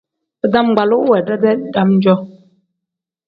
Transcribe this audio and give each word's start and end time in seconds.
Bitangbaluu 0.45 0.99
we 1.09 1.17
dedee 1.27 1.55
dam-jo. 1.75 2.15